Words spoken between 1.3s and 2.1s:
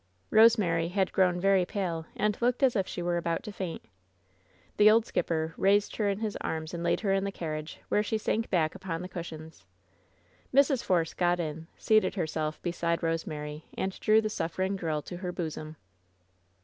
very pale